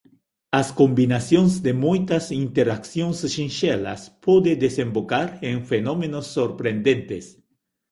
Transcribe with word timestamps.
As 0.59 0.67
combinacións 0.79 1.53
de 1.65 1.73
moitas 1.85 2.25
interaccións 2.45 3.17
sinxelas 3.35 4.01
pode 4.25 4.51
desembocar 4.65 5.27
en 5.51 5.57
fenómenos 5.71 6.25
sorprendentes. 6.37 7.25